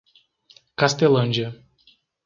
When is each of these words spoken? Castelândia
Castelândia 0.75 1.61